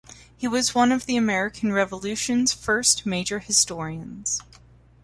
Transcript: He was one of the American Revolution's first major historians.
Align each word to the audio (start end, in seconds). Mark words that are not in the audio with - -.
He 0.35 0.47
was 0.47 0.73
one 0.73 0.91
of 0.91 1.05
the 1.05 1.15
American 1.15 1.71
Revolution's 1.73 2.53
first 2.53 3.05
major 3.05 3.37
historians. 3.37 4.41